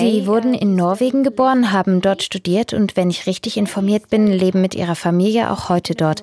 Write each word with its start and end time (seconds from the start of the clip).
Sie 0.00 0.26
wurden 0.26 0.54
in 0.54 0.74
Norwegen 0.74 1.22
geboren, 1.22 1.72
haben 1.72 2.00
dort 2.00 2.22
studiert 2.22 2.72
und 2.72 2.96
wenn 2.96 3.10
ich 3.10 3.26
richtig 3.26 3.56
informiert 3.56 4.08
bin, 4.08 4.26
leben 4.26 4.60
mit 4.60 4.74
ihrer 4.74 4.94
Familie 4.94 5.50
auch 5.50 5.68
heute 5.68 5.94
dort. 5.94 6.22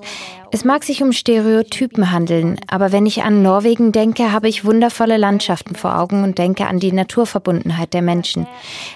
Es 0.50 0.64
mag 0.64 0.84
sich 0.84 1.02
um 1.02 1.12
Stereotypen 1.12 2.10
handeln, 2.10 2.60
aber 2.66 2.92
wenn 2.92 3.06
ich 3.06 3.22
an 3.22 3.42
Norwegen 3.42 3.92
denke, 3.92 4.32
habe 4.32 4.48
ich 4.48 4.64
wundervolle 4.64 5.16
Landschaften 5.16 5.74
vor 5.74 5.98
Augen 5.98 6.24
und 6.24 6.36
denke 6.36 6.66
an 6.66 6.78
die 6.78 6.92
Naturverbundenheit 6.92 7.94
der 7.94 8.02
Menschen. 8.02 8.46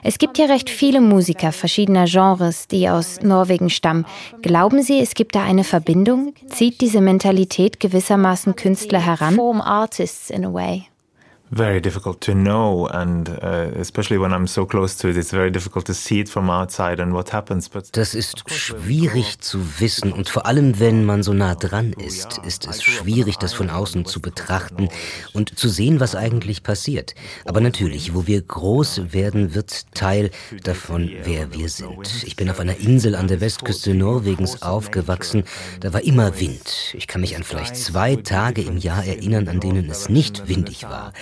Es 0.03 0.19
gibt 0.19 0.37
ja 0.37 0.47
recht 0.47 0.69
viele 0.69 1.01
Musiker 1.01 1.53
verschiedener 1.53 2.05
Genres, 2.05 2.69
die 2.69 2.89
aus 2.89 3.23
Norwegen 3.23 3.71
stammen. 3.71 4.05
Glauben 4.43 4.83
Sie, 4.83 5.01
es 5.01 5.15
gibt 5.15 5.35
da 5.35 5.43
eine 5.43 5.65
Verbindung? 5.65 6.35
Zieht 6.49 6.81
diese 6.81 7.01
Mentalität 7.01 7.81
gewissermaßen 7.81 8.57
Künstler 8.57 9.01
heran? 9.01 9.37
Form 9.37 9.61
artists 9.61 10.29
in 10.29 10.45
a 10.45 10.53
way 10.53 10.87
very 11.51 11.81
difficult 11.81 12.21
to 12.21 12.33
know 12.33 12.87
and 12.89 13.29
uh, 13.29 13.71
especially 13.77 14.19
when 14.19 14.33
I'm 14.33 14.47
so 14.47 14.67
close 14.67 14.97
to 14.97 15.09
it 15.09 15.17
it's 15.17 15.31
very 15.31 15.51
difficult 15.51 15.87
to 15.87 15.95
see 15.95 16.19
it 16.21 16.29
from 16.29 16.51
outside 16.51 17.01
and 17.01 17.13
what 17.13 17.33
happens 17.33 17.69
but 17.69 17.89
Das 17.93 18.15
ist 18.15 18.51
schwierig 18.51 19.41
zu 19.41 19.61
wissen 19.79 20.13
und 20.13 20.29
vor 20.29 20.47
allem 20.47 20.81
wenn 20.81 21.05
man 21.05 21.23
so 21.23 21.33
nah 21.33 21.55
dran 21.55 21.93
ist 21.93 22.39
ist 22.45 22.67
es 22.67 22.83
schwierig 22.83 23.37
das 23.39 23.55
von 23.55 23.71
außen 23.71 24.07
zu 24.07 24.21
betrachten 24.21 24.89
und 25.35 25.57
zu 25.57 25.69
sehen 25.69 26.01
was 26.01 26.17
eigentlich 26.17 26.65
passiert. 26.65 27.15
Aber 27.45 27.61
natürlich 27.61 28.15
wo 28.15 28.27
wir 28.27 28.43
groß 28.43 29.13
werden 29.13 29.55
wird 29.55 29.87
Teil 29.95 30.31
davon 30.65 31.11
wer 31.23 31.53
wir 31.55 31.69
sind. 31.69 32.25
Ich 32.25 32.35
bin 32.35 32.51
auf 32.51 32.59
einer 32.59 32.79
Insel 32.79 33.15
an 33.15 33.29
der 33.29 33.41
Westküste 33.41 33.95
Norwegens 33.95 34.63
aufgewachsen. 34.63 35.45
Da 35.79 35.93
war 35.93 36.03
immer 36.03 36.41
Wind. 36.41 36.95
Ich 36.95 37.07
kann 37.07 37.21
mich 37.21 37.37
an 37.37 37.45
vielleicht 37.45 37.77
zwei 37.77 38.17
Tage 38.17 38.63
im 38.63 38.79
Jahr 38.79 39.05
erinnern 39.05 39.47
an 39.47 39.61
denen 39.61 39.89
es 39.89 40.09
nicht 40.09 40.49
windig 40.49 40.83
war 40.83 41.13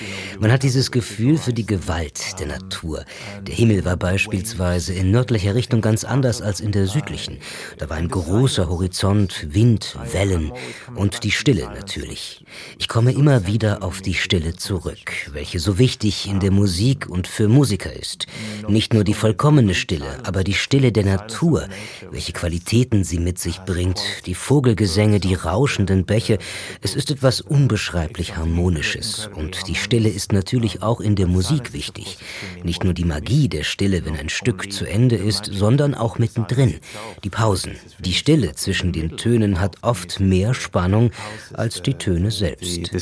man 0.41 0.52
hat 0.52 0.62
dieses 0.62 0.91
Gefühl 0.91 1.38
für 1.38 1.52
die 1.52 1.66
Gewalt 1.66 2.38
der 2.38 2.46
Natur. 2.46 3.04
Der 3.46 3.54
Himmel 3.54 3.84
war 3.84 3.96
beispielsweise 3.96 4.92
in 4.92 5.10
nördlicher 5.10 5.54
Richtung 5.54 5.80
ganz 5.80 6.04
anders 6.04 6.43
als 6.43 6.60
in 6.60 6.73
der 6.73 6.87
südlichen. 6.87 7.38
Da 7.79 7.88
war 7.88 7.96
ein 7.96 8.09
großer 8.09 8.68
Horizont, 8.68 9.46
Wind, 9.51 9.96
Wellen 10.12 10.52
und 10.95 11.24
die 11.24 11.30
Stille 11.30 11.65
natürlich. 11.65 12.45
Ich 12.79 12.88
komme 12.88 13.12
immer 13.12 13.46
wieder 13.46 13.82
auf 13.82 14.01
die 14.01 14.15
Stille 14.15 14.57
zurück, 14.57 15.12
welche 15.32 15.60
so 15.60 15.79
wichtig 15.79 16.29
in 16.29 16.40
der 16.40 16.51
Musik 16.51 17.09
und 17.09 17.26
für 17.26 17.48
Musiker 17.48 17.92
ist. 17.92 18.26
Nicht 18.68 18.95
nur 18.95 19.04
die 19.04 19.15
vollkommene 19.15 19.74
Stille, 19.74 20.18
aber 20.24 20.45
die 20.45 20.54
Stille 20.54 20.92
der 20.92 21.04
Natur, 21.04 21.68
welche 22.10 22.32
Qualitäten 22.32 23.04
sie 23.04 23.18
mit 23.18 23.38
sich 23.38 23.60
bringt, 23.60 24.01
die 24.26 24.35
Vogelgesänge, 24.35 25.20
die 25.20 25.35
rauschenden 25.35 26.04
Bäche. 26.04 26.38
Es 26.80 26.95
ist 26.95 27.10
etwas 27.10 27.40
unbeschreiblich 27.40 28.37
Harmonisches 28.37 29.30
und 29.35 29.68
die 29.68 29.74
Stille 29.74 30.04
Stille 30.05 30.16
ist 30.16 30.33
natürlich 30.35 30.83
auch 30.83 31.01
in 31.01 31.16
der 31.16 31.27
Musik 31.27 31.73
wichtig. 31.73 32.19
Nicht 32.63 32.85
nur 32.85 32.93
die 32.93 33.07
Magie 33.07 33.49
der 33.49 33.63
Stille, 33.63 34.05
wenn 34.05 34.16
ein 34.16 34.29
Stück 34.29 34.71
zu 34.71 34.85
Ende 34.85 35.16
ist, 35.16 35.47
sondern 35.47 35.95
auch 35.95 36.19
mittendrin. 36.19 36.79
Die 37.23 37.30
Pausen. 37.30 37.77
Die 38.01 38.13
Stille 38.13 38.52
zwischen 38.52 38.93
den 38.93 39.16
Tönen 39.16 39.60
hat 39.60 39.77
oft 39.80 40.21
mehr 40.21 40.52
Spannung 40.52 41.10
als 41.55 41.80
die 41.80 41.95
Töne 41.95 42.30
selbst. 42.30 42.93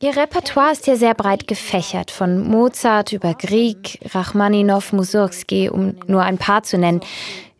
Ihr 0.00 0.16
Repertoire 0.16 0.72
ist 0.72 0.86
ja 0.86 0.96
sehr 0.96 1.14
breit 1.14 1.48
gefächert, 1.48 2.10
von 2.10 2.46
Mozart 2.46 3.14
über 3.14 3.32
Grieg, 3.32 3.98
Rachmaninow, 4.14 4.92
Mussorgsky, 4.92 5.70
um 5.70 5.94
nur 6.06 6.20
ein 6.20 6.36
paar 6.36 6.64
zu 6.64 6.76
nennen. 6.76 7.00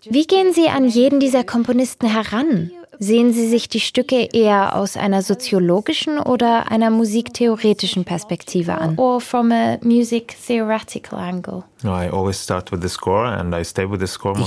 Wie 0.04 0.26
gehen 0.26 0.52
Sie 0.52 0.68
an 0.68 0.86
jeden 0.86 1.18
dieser 1.18 1.44
Komponisten 1.44 2.06
heran? 2.08 2.72
Sehen 3.02 3.32
Sie 3.32 3.48
sich 3.48 3.68
die 3.68 3.80
Stücke 3.80 4.28
eher 4.32 4.76
aus 4.76 4.96
einer 4.96 5.22
soziologischen 5.22 6.20
oder 6.20 6.70
einer 6.70 6.88
musiktheoretischen 6.88 8.04
Perspektive 8.04 8.76
an? 8.78 8.96
Or 8.96 9.20
from 9.20 9.50
a 9.50 9.78
music 9.82 10.36
theoretical 10.46 11.18
angle? 11.18 11.64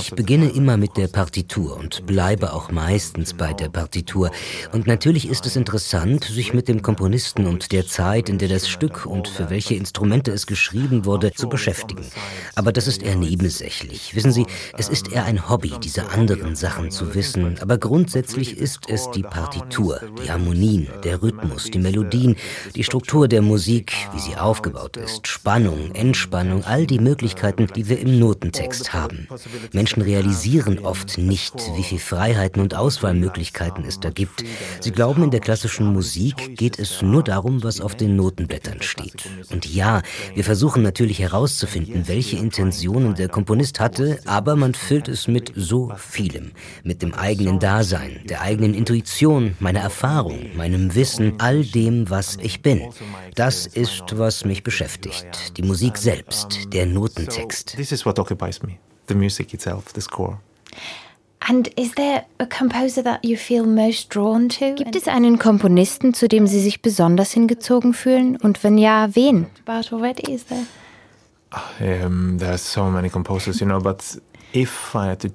Ich 0.00 0.14
beginne 0.14 0.48
immer 0.48 0.76
mit 0.78 0.96
der 0.96 1.08
Partitur 1.08 1.76
und 1.76 2.06
bleibe 2.06 2.54
auch 2.54 2.70
meistens 2.70 3.34
bei 3.34 3.52
der 3.52 3.68
Partitur. 3.68 4.30
Und 4.72 4.86
natürlich 4.86 5.28
ist 5.28 5.44
es 5.44 5.54
interessant, 5.56 6.24
sich 6.24 6.54
mit 6.54 6.66
dem 6.68 6.80
Komponisten 6.80 7.46
und 7.46 7.72
der 7.72 7.86
Zeit, 7.86 8.30
in 8.30 8.38
der 8.38 8.48
das 8.48 8.68
Stück 8.68 9.04
und 9.04 9.28
für 9.28 9.50
welche 9.50 9.74
Instrumente 9.74 10.30
es 10.30 10.46
geschrieben 10.46 11.04
wurde, 11.04 11.32
zu 11.32 11.48
beschäftigen. 11.48 12.06
Aber 12.54 12.72
das 12.72 12.86
ist 12.86 13.02
eher 13.02 13.16
nebensächlich. 13.16 14.14
Wissen 14.14 14.32
Sie, 14.32 14.46
es 14.78 14.88
ist 14.88 15.12
eher 15.12 15.26
ein 15.26 15.50
Hobby, 15.50 15.72
diese 15.82 16.08
anderen 16.10 16.56
Sachen 16.56 16.90
zu 16.90 17.14
wissen. 17.14 17.58
Aber 17.60 17.76
grundsätzlich 17.76 18.56
ist 18.56 18.88
es 18.88 19.10
die 19.10 19.22
Partitur, 19.22 20.00
die 20.22 20.30
Harmonien, 20.30 20.88
der 21.04 21.22
Rhythmus, 21.22 21.64
die 21.64 21.78
Melodien, 21.78 22.36
die 22.74 22.84
Struktur 22.84 23.28
der 23.28 23.42
Musik, 23.42 23.92
wie 24.14 24.20
sie 24.20 24.36
aufgebaut 24.36 24.96
ist, 24.96 25.26
Spannung, 25.26 25.94
Entspannung, 25.94 26.64
all 26.64 26.86
die 26.86 26.98
Möglichkeiten, 26.98 27.25
Möglichkeiten, 27.26 27.66
die 27.74 27.88
wir 27.88 27.98
im 27.98 28.20
Notentext 28.20 28.92
haben. 28.92 29.26
Menschen 29.72 30.00
realisieren 30.02 30.78
oft 30.78 31.18
nicht, 31.18 31.54
wie 31.74 31.82
viel 31.82 31.98
Freiheiten 31.98 32.62
und 32.62 32.76
Auswahlmöglichkeiten 32.76 33.84
es 33.84 33.98
da 33.98 34.10
gibt. 34.10 34.44
Sie 34.78 34.92
glauben, 34.92 35.24
in 35.24 35.32
der 35.32 35.40
klassischen 35.40 35.92
Musik 35.92 36.56
geht 36.56 36.78
es 36.78 37.02
nur 37.02 37.24
darum, 37.24 37.64
was 37.64 37.80
auf 37.80 37.96
den 37.96 38.14
Notenblättern 38.14 38.80
steht. 38.80 39.28
Und 39.50 39.66
ja, 39.66 40.02
wir 40.36 40.44
versuchen 40.44 40.84
natürlich 40.84 41.18
herauszufinden, 41.18 42.06
welche 42.06 42.36
Intentionen 42.36 43.16
der 43.16 43.28
Komponist 43.28 43.80
hatte, 43.80 44.20
aber 44.24 44.54
man 44.54 44.74
füllt 44.74 45.08
es 45.08 45.26
mit 45.26 45.52
so 45.56 45.92
vielem. 45.96 46.52
Mit 46.84 47.02
dem 47.02 47.12
eigenen 47.12 47.58
Dasein, 47.58 48.20
der 48.28 48.42
eigenen 48.42 48.72
Intuition, 48.72 49.56
meiner 49.58 49.80
Erfahrung, 49.80 50.56
meinem 50.56 50.94
Wissen, 50.94 51.34
all 51.38 51.64
dem, 51.64 52.08
was 52.08 52.38
ich 52.40 52.62
bin. 52.62 52.82
Das 53.34 53.66
ist, 53.66 54.04
was 54.12 54.44
mich 54.44 54.62
beschäftigt. 54.62 55.56
Die 55.56 55.62
Musik 55.62 55.98
selbst, 55.98 56.72
der 56.72 56.86
Noten 56.86 57.15
Notentext. 57.16 57.70
So 57.70 57.76
this 57.76 57.92
is 57.92 58.04
what 58.04 58.18
occupies 58.18 58.62
me, 58.62 58.78
the 59.06 59.14
music 59.14 59.54
itself, 59.54 59.92
the 59.92 60.00
score. 60.00 60.38
And 61.48 61.68
is 61.76 61.94
there 61.94 62.24
a 62.40 62.46
composer 62.46 63.02
that 63.02 63.24
you 63.24 63.36
feel 63.36 63.66
most 63.66 64.08
drawn 64.08 64.48
to? 64.48 64.74
Gibt 64.74 64.96
es 64.96 65.06
einen 65.06 65.38
Komponisten, 65.38 66.12
zu 66.12 66.26
dem 66.26 66.46
Sie 66.46 66.60
sich 66.60 66.82
besonders 66.82 67.32
hingezogen 67.32 67.94
fühlen? 67.94 68.36
Und 68.36 68.64
wenn 68.64 68.78
ja, 68.78 69.14
wen? 69.14 69.46
About 69.64 69.94
already, 69.94 70.32
is 70.32 70.44
there? 70.46 70.66
Um, 71.80 72.38
there 72.38 72.50
are 72.50 72.58
so 72.58 72.90
many 72.90 73.08
composers, 73.08 73.60
you 73.60 73.66
know, 73.66 73.80
but 73.80 74.02
if 74.52 74.94
I 74.94 75.06
had 75.06 75.20
to 75.20 75.28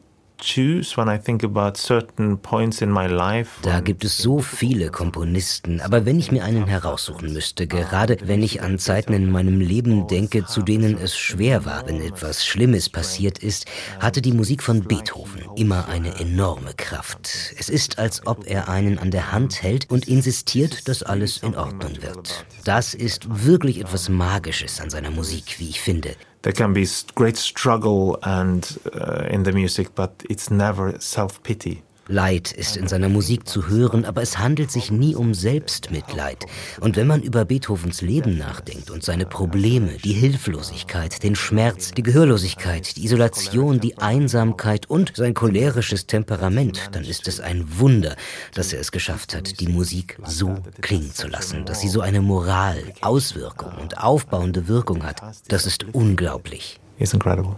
da 3.61 3.79
gibt 3.79 4.03
es 4.03 4.17
so 4.17 4.39
viele 4.39 4.89
Komponisten, 4.89 5.81
aber 5.81 6.05
wenn 6.05 6.17
ich 6.19 6.31
mir 6.31 6.43
einen 6.43 6.67
heraussuchen 6.67 7.31
müsste, 7.31 7.67
gerade 7.67 8.17
wenn 8.23 8.41
ich 8.41 8.61
an 8.61 8.79
Zeiten 8.79 9.13
in 9.13 9.31
meinem 9.31 9.59
Leben 9.59 10.07
denke, 10.07 10.45
zu 10.45 10.61
denen 10.61 10.97
es 10.97 11.15
schwer 11.17 11.65
war, 11.65 11.87
wenn 11.87 12.01
etwas 12.01 12.45
Schlimmes 12.45 12.89
passiert 12.89 13.39
ist, 13.39 13.65
hatte 13.99 14.21
die 14.21 14.31
Musik 14.33 14.63
von 14.63 14.83
Beethoven 14.83 15.43
immer 15.55 15.87
eine 15.87 16.19
enorme 16.19 16.73
Kraft. 16.75 17.29
Es 17.59 17.69
ist, 17.69 17.99
als 17.99 18.25
ob 18.25 18.47
er 18.47 18.67
einen 18.67 18.97
an 18.97 19.11
der 19.11 19.31
Hand 19.31 19.61
hält 19.61 19.89
und 19.89 20.07
insistiert, 20.07 20.87
dass 20.87 21.03
alles 21.03 21.37
in 21.37 21.55
Ordnung 21.55 22.01
wird. 22.01 22.45
Das 22.63 22.93
ist 22.93 23.45
wirklich 23.45 23.79
etwas 23.79 24.09
Magisches 24.09 24.81
an 24.81 24.89
seiner 24.89 25.11
Musik, 25.11 25.59
wie 25.59 25.69
ich 25.69 25.81
finde. 25.81 26.15
There 26.43 26.53
can 26.53 26.73
be 26.73 26.87
great 27.15 27.37
struggle 27.37 28.17
and 28.23 28.77
uh, 28.93 29.27
in 29.29 29.43
the 29.43 29.51
music, 29.51 29.93
but 29.95 30.11
it's 30.29 30.49
never 30.49 30.99
self 30.99 31.41
pity. 31.43 31.83
Leid 32.11 32.51
ist 32.51 32.75
in 32.75 32.89
seiner 32.89 33.07
Musik 33.07 33.47
zu 33.47 33.69
hören, 33.69 34.03
aber 34.03 34.21
es 34.21 34.37
handelt 34.37 34.69
sich 34.69 34.91
nie 34.91 35.15
um 35.15 35.33
Selbstmitleid. 35.33 36.45
Und 36.81 36.97
wenn 36.97 37.07
man 37.07 37.21
über 37.21 37.45
Beethovens 37.45 38.01
Leben 38.01 38.37
nachdenkt 38.37 38.91
und 38.91 39.01
seine 39.01 39.25
Probleme, 39.25 39.91
die 40.03 40.11
Hilflosigkeit, 40.11 41.23
den 41.23 41.35
Schmerz, 41.35 41.91
die 41.91 42.03
Gehörlosigkeit, 42.03 42.97
die 42.97 43.05
Isolation, 43.05 43.79
die 43.79 43.97
Einsamkeit 43.97 44.89
und 44.89 45.13
sein 45.15 45.33
cholerisches 45.33 46.05
Temperament, 46.05 46.89
dann 46.91 47.05
ist 47.05 47.29
es 47.29 47.39
ein 47.39 47.79
Wunder, 47.79 48.17
dass 48.53 48.73
er 48.73 48.81
es 48.81 48.91
geschafft 48.91 49.33
hat, 49.33 49.61
die 49.61 49.69
Musik 49.69 50.17
so 50.25 50.57
klingen 50.81 51.13
zu 51.13 51.29
lassen, 51.29 51.63
dass 51.63 51.79
sie 51.79 51.89
so 51.89 52.01
eine 52.01 52.21
Moral, 52.21 52.83
Auswirkung 52.99 53.71
und 53.81 53.97
aufbauende 53.97 54.67
Wirkung 54.67 55.05
hat. 55.05 55.21
Das 55.47 55.65
ist 55.65 55.85
unglaublich. 55.93 56.77
It's 56.99 57.13
incredible. 57.13 57.55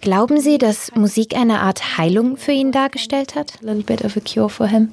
Glauben 0.00 0.40
Sie, 0.40 0.58
dass 0.58 0.94
Musik 0.94 1.36
eine 1.36 1.60
Art 1.60 1.98
Heilung 1.98 2.36
für 2.36 2.52
ihn 2.52 2.70
dargestellt 2.70 3.34
hat? 3.34 3.58
A 3.62 3.66
little 3.66 3.82
bit 3.82 4.04
of 4.04 4.16
a 4.16 4.20
cure 4.20 4.48
for 4.48 4.66
him. 4.68 4.92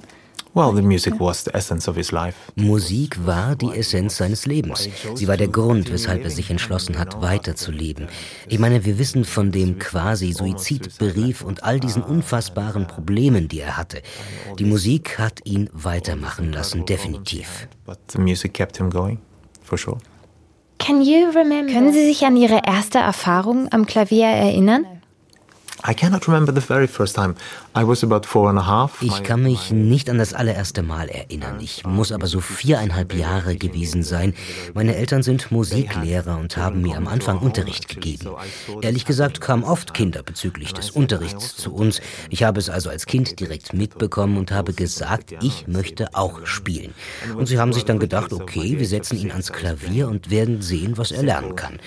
Well, 0.53 0.73
the 0.75 0.81
music 0.81 1.17
was 1.17 1.45
the 1.45 1.53
essence 1.53 1.87
of 1.87 1.95
his 1.95 2.11
life. 2.11 2.35
Musik 2.55 3.25
war 3.25 3.55
die 3.55 3.71
Essenz 3.71 4.17
seines 4.17 4.45
Lebens. 4.45 4.89
Sie 5.15 5.27
war 5.29 5.37
der 5.37 5.47
Grund, 5.47 5.89
weshalb 5.89 6.25
er 6.25 6.29
sich 6.29 6.49
entschlossen 6.49 6.99
hat, 6.99 7.21
weiterzuleben. 7.21 8.09
Ich 8.49 8.59
meine, 8.59 8.83
wir 8.83 8.99
wissen 8.99 9.23
von 9.23 9.53
dem 9.53 9.79
quasi 9.79 10.33
Suizidbrief 10.33 11.41
und 11.41 11.63
all 11.63 11.79
diesen 11.79 12.03
unfassbaren 12.03 12.85
Problemen, 12.85 13.47
die 13.47 13.61
er 13.61 13.77
hatte. 13.77 14.01
Die 14.59 14.65
Musik 14.65 15.19
hat 15.19 15.39
ihn 15.45 15.69
weitermachen 15.71 16.51
lassen, 16.51 16.85
definitiv. 16.85 17.69
But 17.85 17.99
the 18.11 18.19
music 18.19 18.53
kept 18.53 18.75
him 18.75 18.89
going, 18.89 19.19
for 19.63 19.77
sure. 19.77 19.99
Können 20.85 21.93
Sie 21.93 22.05
sich 22.05 22.25
an 22.25 22.35
Ihre 22.35 22.61
erste 22.65 22.99
Erfahrung 22.99 23.67
am 23.71 23.85
Klavier 23.85 24.27
erinnern? 24.27 24.85
I 25.87 25.93
cannot 25.93 26.27
remember 26.27 26.53
the 26.53 26.61
very 26.61 26.87
first 26.87 27.15
time. 27.15 27.35
Ich 29.01 29.23
kann 29.23 29.43
mich 29.43 29.71
nicht 29.71 30.09
an 30.09 30.17
das 30.17 30.33
allererste 30.33 30.83
Mal 30.83 31.09
erinnern. 31.09 31.57
Ich 31.61 31.85
muss 31.85 32.11
aber 32.11 32.27
so 32.27 32.41
viereinhalb 32.41 33.13
Jahre 33.13 33.55
gewesen 33.55 34.03
sein. 34.03 34.33
Meine 34.73 34.95
Eltern 34.95 35.23
sind 35.23 35.51
Musiklehrer 35.51 36.37
und 36.37 36.57
haben 36.57 36.81
mir 36.81 36.97
am 36.97 37.07
Anfang 37.07 37.39
Unterricht 37.39 37.87
gegeben. 37.87 38.29
Ehrlich 38.81 39.05
gesagt 39.05 39.41
kamen 39.41 39.63
oft 39.63 39.93
Kinder 39.93 40.21
bezüglich 40.21 40.73
des 40.73 40.91
Unterrichts 40.91 41.55
zu 41.55 41.73
uns. 41.73 42.01
Ich 42.29 42.43
habe 42.43 42.59
es 42.59 42.69
also 42.69 42.89
als 42.89 43.05
Kind 43.05 43.39
direkt 43.39 43.73
mitbekommen 43.73 44.37
und 44.37 44.51
habe 44.51 44.73
gesagt, 44.73 45.33
ich 45.41 45.67
möchte 45.67 46.13
auch 46.13 46.45
spielen. 46.45 46.93
Und 47.37 47.47
sie 47.47 47.57
haben 47.57 47.73
sich 47.73 47.85
dann 47.85 47.99
gedacht, 47.99 48.33
okay, 48.33 48.79
wir 48.79 48.87
setzen 48.87 49.17
ihn 49.17 49.31
ans 49.31 49.51
Klavier 49.51 50.09
und 50.09 50.29
werden 50.29 50.61
sehen, 50.61 50.97
was 50.97 51.11
er 51.11 51.23
lernen 51.23 51.55
kann. 51.55 51.79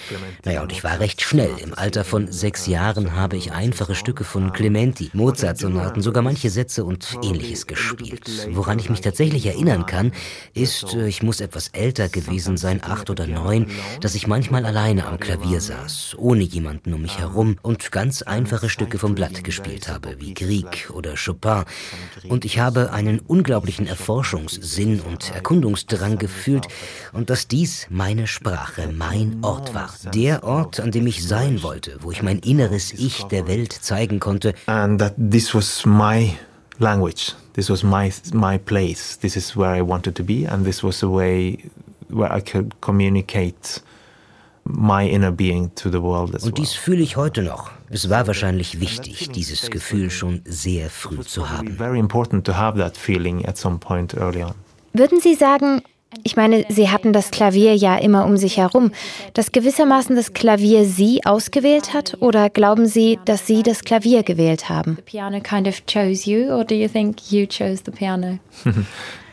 Naja, 0.44 0.62
und 0.62 0.72
ich 0.72 0.82
war 0.82 0.98
recht 0.98 1.20
schnell. 1.20 1.52
Im 1.62 1.74
Alter 1.74 2.04
von 2.04 2.32
sechs 2.32 2.66
Jahren 2.66 3.14
habe 3.14 3.36
ich 3.36 3.52
einfach 3.52 3.74
einfache 3.74 3.94
Stücke 3.96 4.24
von 4.24 4.52
Clementi, 4.52 5.10
Mozart-Sonaten, 5.74 6.02
sogar 6.02 6.22
manche 6.22 6.50
Sätze 6.50 6.84
und 6.84 7.18
ähnliches 7.22 7.66
gespielt. 7.66 8.48
Woran 8.50 8.78
ich 8.78 8.90
mich 8.90 9.00
tatsächlich 9.00 9.46
erinnern 9.46 9.86
kann, 9.86 10.12
ist, 10.54 10.94
äh, 10.94 11.08
ich 11.08 11.22
muss 11.22 11.40
etwas 11.40 11.68
älter 11.68 12.08
gewesen 12.08 12.56
sein, 12.56 12.80
acht 12.82 13.10
oder 13.10 13.26
neun, 13.26 13.66
dass 14.00 14.14
ich 14.14 14.26
manchmal 14.26 14.64
alleine 14.64 15.06
am 15.06 15.18
Klavier 15.18 15.60
saß, 15.60 16.14
ohne 16.18 16.42
jemanden 16.42 16.94
um 16.94 17.02
mich 17.02 17.18
herum 17.18 17.56
und 17.62 17.92
ganz 17.92 18.22
einfache 18.22 18.68
Stücke 18.68 18.98
vom 18.98 19.14
Blatt 19.14 19.44
gespielt 19.44 19.88
habe, 19.88 20.16
wie 20.20 20.34
Grieg 20.34 20.90
oder 20.92 21.14
Chopin. 21.14 21.64
Und 22.28 22.44
ich 22.44 22.58
habe 22.58 22.92
einen 22.92 23.18
unglaublichen 23.18 23.86
Erforschungssinn 23.86 25.00
und 25.00 25.32
Erkundungsdrang 25.34 26.18
gefühlt 26.18 26.68
und 27.12 27.30
dass 27.30 27.48
dies 27.48 27.86
meine 27.90 28.26
Sprache, 28.26 28.90
mein 28.92 29.38
Ort 29.42 29.74
war. 29.74 29.92
Der 30.12 30.44
Ort, 30.44 30.80
an 30.80 30.90
dem 30.90 31.06
ich 31.06 31.26
sein 31.26 31.62
wollte, 31.62 31.98
wo 32.00 32.10
ich 32.10 32.22
mein 32.22 32.38
inneres 32.38 32.92
Ich 32.92 33.24
der 33.24 33.46
Welt 33.46 33.72
zeigen 33.72 34.20
konnte. 34.20 34.54
And 34.66 35.00
that 35.00 35.14
this 35.16 35.54
was 35.54 35.63
my 35.86 36.38
language. 36.78 37.34
This 37.54 37.68
was 37.68 37.82
my 37.82 38.12
my 38.32 38.58
place. 38.58 39.16
This 39.16 39.36
is 39.36 39.56
where 39.56 39.70
I 39.78 39.82
wanted 39.82 40.14
to 40.16 40.24
be 40.24 40.44
and 40.44 40.64
this 40.64 40.82
was 40.82 41.02
a 41.02 41.08
way 41.08 41.58
where 42.08 42.32
I 42.32 42.40
could 42.40 42.74
communicate 42.80 43.80
my 44.64 45.06
inner 45.06 45.30
being 45.30 45.70
to 45.74 45.90
the 45.90 46.00
world 46.00 46.34
as 46.34 46.44
Und 46.44 46.58
dies 46.58 46.74
fühle 46.74 47.02
ich 47.02 47.16
heute 47.16 47.42
noch. 47.42 47.70
Es 47.90 48.08
war 48.08 48.26
wahrscheinlich 48.26 48.80
wichtig, 48.80 49.28
dieses 49.30 49.70
Gefühl 49.70 50.10
schon 50.10 50.40
sehr 50.44 50.90
früh 50.90 51.20
zu 51.20 51.48
haben. 51.50 51.76
Very 51.76 51.98
important 51.98 52.44
to 52.46 52.54
have 52.54 52.78
that 52.78 52.96
feeling 52.96 53.44
at 53.46 53.56
some 53.56 53.78
point 53.78 54.14
early 54.14 54.42
on. 54.42 54.54
Würden 54.92 55.20
Sie 55.20 55.34
sagen, 55.34 55.82
ich 56.22 56.36
meine, 56.36 56.64
Sie 56.68 56.90
hatten 56.90 57.12
das 57.12 57.30
Klavier 57.30 57.74
ja 57.74 57.96
immer 57.96 58.24
um 58.24 58.36
sich 58.36 58.58
herum, 58.58 58.92
dass 59.32 59.52
gewissermaßen 59.52 60.16
das 60.16 60.32
Klavier 60.32 60.84
Sie 60.84 61.24
ausgewählt 61.24 61.94
hat 61.94 62.16
oder 62.20 62.50
glauben 62.50 62.86
Sie, 62.86 63.18
dass 63.24 63.46
Sie 63.46 63.62
das 63.62 63.84
Klavier 63.84 64.22
gewählt 64.22 64.68
haben? 64.68 64.98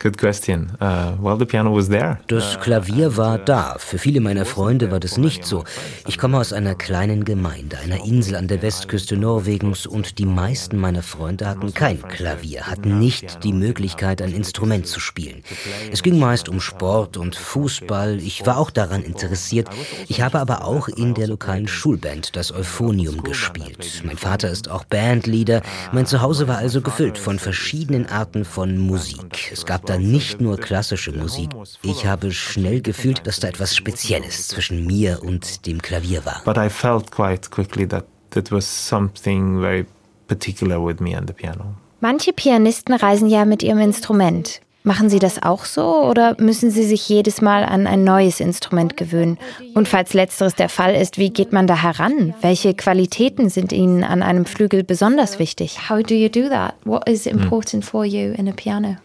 Good 0.02 0.18
question. 0.18 0.72
Uh, 0.82 1.16
well, 1.22 1.38
the 1.38 1.46
piano 1.46 1.76
was 1.76 1.88
there. 1.88 2.18
Das 2.26 2.60
Klavier 2.60 3.18
war 3.18 3.38
da. 3.38 3.76
Für 3.78 4.00
viele 4.00 4.20
meiner 4.20 4.46
Freunde 4.46 4.90
war 4.90 5.00
das 5.00 5.18
nicht 5.20 5.46
so. 5.46 5.64
Ich 6.08 6.18
komme 6.18 6.40
aus 6.40 6.54
einer 6.54 6.74
kleinen 6.74 7.24
Gemeinde, 7.24 7.78
einer 7.78 8.04
Insel 8.04 8.36
an 8.36 8.48
der 8.48 8.64
Westküste 8.64 9.16
Norwegens 9.16 9.86
und 9.86 10.18
die 10.18 10.26
meisten 10.26 10.80
meiner 10.80 11.04
Freunde 11.04 11.46
hatten 11.46 11.76
kein 11.76 12.02
Klavier, 12.02 12.66
hatten 12.66 12.98
nicht 12.98 13.44
die 13.44 13.54
Möglichkeit, 13.54 14.24
ein 14.24 14.34
Instrument 14.34 14.88
zu 14.88 15.00
spielen. 15.00 15.44
Es 15.92 16.02
ging 16.02 16.18
meist 16.18 16.50
um 16.50 16.60
Sport 16.62 17.18
und 17.18 17.36
Fußball. 17.36 18.18
Ich 18.18 18.44
war 18.48 18.58
auch 18.58 18.72
daran 18.72 19.04
interessiert. 19.04 19.70
Ich 20.08 20.24
habe 20.24 20.40
aber 20.40 20.66
auch 20.66 20.88
in 20.88 21.14
der 21.14 21.28
lokalen 21.28 21.68
Schulband 21.68 22.36
das 22.36 22.52
Euphonium 22.52 23.22
gespielt. 23.22 24.02
Mein 24.04 24.18
Vater 24.18 24.50
ist 24.50 24.68
auch 24.68 24.84
Bandleader. 24.84 25.62
Mein 25.92 26.08
Zuhause 26.08 26.48
war 26.48 26.58
also 26.58 26.82
gefüllt 26.82 27.20
von 27.20 27.38
verschiedenen 27.38 28.08
Arten 28.08 28.46
von 28.46 28.80
Musik. 28.80 29.52
Es 29.52 29.64
gab 29.64 29.91
da 29.92 29.98
nicht 29.98 30.40
nur 30.40 30.58
klassische 30.58 31.12
Musik. 31.12 31.50
Ich 31.84 32.06
habe 32.06 32.32
schnell 32.32 32.82
gefühlt, 32.82 33.28
dass 33.28 33.40
da 33.40 33.50
etwas 33.50 33.76
Spezielles 33.76 34.48
zwischen 34.48 34.86
mir 34.86 35.22
und 35.22 35.66
dem 35.66 35.82
Klavier 35.82 36.26
war. 36.26 36.42
But 36.46 36.58
I 36.58 36.70
felt 36.70 37.12
quite 37.12 37.50
quickly 37.50 37.88
that 37.88 38.06
that 38.32 38.52
was 38.52 38.66
something 38.66 39.60
very 39.60 39.86
particular 40.28 40.84
with 40.84 41.00
me 41.00 41.18
and 41.18 41.28
the 41.28 41.34
piano. 41.34 41.76
Manche 42.00 42.34
Pianisten 42.34 42.96
reisen 42.96 43.30
ja 43.30 43.46
mit 43.46 43.62
ihrem 43.64 43.80
Instrument. 43.80 44.62
Machen 44.84 45.12
Sie 45.12 45.20
das 45.20 45.44
auch 45.44 45.66
so 45.66 46.04
oder 46.10 46.36
müssen 46.40 46.72
Sie 46.72 46.84
sich 46.84 47.08
jedes 47.08 47.40
Mal 47.40 47.64
an 47.64 47.86
ein 47.86 48.04
neues 48.04 48.40
Instrument 48.40 48.98
gewöhnen? 48.98 49.38
Und 49.76 49.88
falls 49.88 50.16
letzteres 50.16 50.56
der 50.56 50.70
Fall 50.70 50.96
ist, 50.96 51.20
wie 51.20 51.30
geht 51.30 51.54
man 51.54 51.68
da 51.68 51.76
heran? 51.76 52.34
Welche 52.42 52.74
Qualitäten 52.74 53.52
sind 53.52 53.74
Ihnen 53.74 54.04
an 54.04 54.24
einem 54.24 54.46
Flügel 54.46 54.84
besonders 54.84 55.38
wichtig? 55.38 55.88
How 55.90 56.02
do 56.02 56.16
you 56.16 56.30
do 56.30 56.50
that? 56.50 56.74
What 56.84 57.08
is 57.08 57.28
important 57.28 57.86
for 57.86 58.06
you 58.06 58.34
in 58.34 58.50
a 58.50 58.54
piano? 58.54 58.98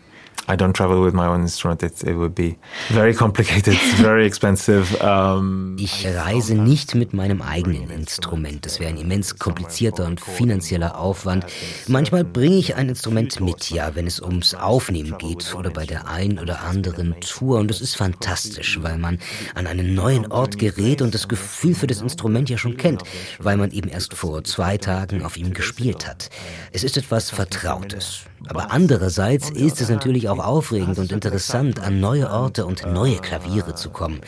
I 0.49 0.57
don't 0.57 0.73
travel 0.73 1.03
with 1.03 1.13
my 1.13 1.27
own 1.27 1.41
instrument. 1.41 1.83
It, 1.83 2.05
it 2.05 2.15
would 2.15 2.35
be 2.35 2.57
very 2.89 3.13
complicated, 3.15 3.75
very 3.97 4.27
expensive. 4.27 4.97
Um, 5.03 5.77
ich 5.79 6.07
reise 6.07 6.55
nicht 6.55 6.95
mit 6.95 7.13
meinem 7.13 7.43
eigenen 7.43 7.91
Instrument. 7.91 8.65
Das 8.65 8.79
wäre 8.79 8.91
ein 8.91 8.97
immens 8.97 9.39
komplizierter 9.39 10.07
und 10.07 10.21
finanzieller 10.21 10.99
Aufwand. 10.99 11.47
Manchmal 11.89 12.25
bringe 12.25 12.57
ich 12.57 12.77
ein 12.77 12.89
Instrument 12.89 13.41
mit, 13.41 13.71
ja, 13.71 13.95
wenn 13.95 14.07
es 14.07 14.21
ums 14.21 14.55
Aufnehmen 14.55 15.19
geht 15.19 15.55
oder 15.55 15.71
bei 15.71 15.85
der 15.85 16.07
ein 16.07 16.39
oder 16.39 16.61
anderen 16.63 17.17
Tour. 17.21 17.59
Und 17.59 17.69
das 17.69 17.81
ist 17.81 17.97
fantastisch, 17.97 18.79
weil 18.83 18.99
man 18.99 19.19
an 19.57 19.67
einen 19.67 19.95
neuen 19.95 20.31
Ort 20.31 20.59
gerät 20.59 21.03
und 21.03 21.13
das 21.13 21.27
Gefühl 21.27 21.75
für 21.75 21.89
das 21.89 22.01
Instrument 22.01 22.49
ja 22.49 22.57
schon 22.57 22.77
kennt, 22.77 23.03
weil 23.41 23.57
man 23.57 23.73
eben 23.73 23.89
erst 23.89 24.15
vor 24.15 24.45
zwei 24.45 24.79
Tagen 24.79 25.25
auf 25.25 25.37
ihm 25.37 25.53
gespielt 25.53 26.07
hat. 26.07 26.31
Es 26.73 26.85
ist 26.85 26.97
etwas 26.97 27.31
Vertrautes. 27.31 28.27
Aber 28.49 28.71
andererseits 28.71 29.51
ist 29.51 29.81
es 29.81 29.89
natürlich 29.89 30.29
auch 30.29 30.39
aufregend 30.39 30.99
und 30.99 31.13
interessant, 31.13 31.81
an 31.81 32.01
neue 32.01 32.31
Orte 32.31 32.67
und 32.67 32.87
neue 32.87 33.17
Klaviere 33.17 33.75
zu 33.75 33.91
kommen 33.91 34.21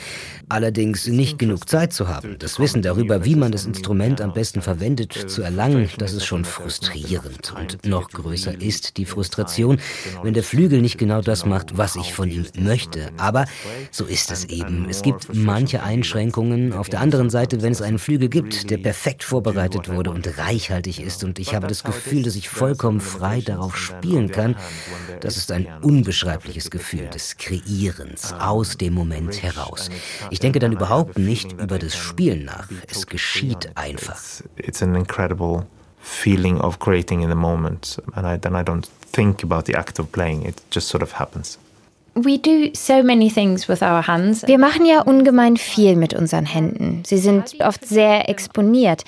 allerdings 0.49 1.07
nicht 1.07 1.39
genug 1.39 1.69
Zeit 1.69 1.93
zu 1.93 2.09
haben. 2.09 2.37
Das 2.39 2.59
Wissen 2.59 2.83
darüber, 2.83 3.25
wie 3.25 3.35
man 3.35 3.53
das 3.53 3.67
Instrument 3.67 4.21
am 4.21 4.33
besten 4.33 4.63
verwendet, 4.63 5.13
zu 5.13 5.43
erlangen, 5.43 5.89
das 5.99 6.13
ist 6.13 6.25
schon 6.25 6.45
frustrierend. 6.45 7.53
Und 7.59 7.87
noch 7.87 8.11
größer 8.11 8.61
ist 8.61 8.97
die 8.97 9.05
Frustration, 9.05 9.81
wenn 10.23 10.35
der 10.35 10.43
Flügel 10.43 10.81
nicht 10.81 10.99
genau 10.99 11.21
das 11.21 11.45
macht, 11.45 11.77
was 11.77 11.97
ich 11.97 12.15
von 12.15 12.31
ihm 12.31 12.47
möchte. 12.59 13.11
Aber 13.17 13.45
so 13.91 14.05
ist 14.05 14.31
es 14.31 14.45
eben. 14.47 14.87
Es 14.89 15.03
gibt 15.03 15.35
manche 15.35 15.83
Einschränkungen. 15.83 16.73
Auf 16.73 16.89
der 16.89 17.01
anderen 17.01 17.31
Seite, 17.31 17.63
wenn 17.63 17.73
es 17.73 17.83
einen 17.83 17.99
Flügel 17.99 18.29
gibt, 18.29 18.71
der 18.71 18.79
perfekt 18.79 19.25
vorbereitet 19.25 19.89
wurde 19.89 20.11
und 20.11 20.39
reichhaltig 20.39 21.01
ist 21.01 21.25
und 21.25 21.39
ich 21.39 21.55
habe 21.55 21.67
das 21.67 21.85
Gefühl, 21.85 22.23
dass 22.23 22.37
ich 22.37 22.49
vollkommen 22.49 23.01
frei 23.01 23.41
darauf 23.41 23.77
spielen 23.77 24.31
kann, 24.31 24.57
das 25.21 25.37
ist 25.37 25.53
ein 25.53 25.67
unbeschreibliches 25.83 26.71
Gefühl 26.71 27.09
des 27.09 27.37
Kreierens 27.37 28.33
aus 28.33 28.77
dem 28.77 28.95
Moment 28.95 29.43
heraus. 29.43 29.91
Ich 30.31 30.38
ich 30.39 30.41
denke 30.41 30.61
dann 30.61 30.71
überhaupt 30.71 31.19
nicht 31.19 31.61
über 31.61 31.81
das 31.81 31.97
Spielen 31.97 32.45
nach. 32.45 32.69
Es 32.89 33.09
geschieht 33.09 33.77
einfach. 33.77 34.21
It's 34.55 34.81
an 34.81 34.95
incredible 34.95 35.67
feeling 36.01 36.61
of 36.61 36.79
creating 36.79 37.23
in 37.23 37.29
the 37.29 37.35
moment. 37.35 38.01
And 38.15 38.25
I, 38.25 38.39
then 38.39 38.55
I 38.55 38.63
don't 38.63 38.89
think 39.13 39.43
about 39.43 39.65
the 39.67 39.75
act 39.75 39.99
of 39.99 40.13
playing. 40.13 40.47
It 40.47 40.63
just 40.71 40.87
sort 40.87 41.03
of 41.03 41.19
happens. 41.19 41.59
Wir 44.47 44.59
machen 44.59 44.87
ja 44.87 45.03
ungemein 45.03 45.57
viel 45.57 45.97
mit 45.97 46.15
unseren 46.15 46.47
Händen. 46.47 47.03
Sie 47.07 47.19
sind 47.19 47.57
oft 47.61 47.87
sehr 47.87 48.29
exponiert. 48.29 49.05